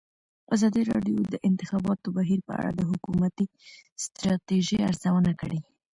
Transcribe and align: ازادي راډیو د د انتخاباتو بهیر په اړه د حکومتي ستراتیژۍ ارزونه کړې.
ازادي 0.55 0.81
راډیو 0.91 1.15
د 1.21 1.25
د 1.33 1.35
انتخاباتو 1.49 2.07
بهیر 2.17 2.39
په 2.47 2.53
اړه 2.59 2.71
د 2.75 2.81
حکومتي 2.91 3.45
ستراتیژۍ 4.03 4.77
ارزونه 4.89 5.31
کړې. 5.41 5.59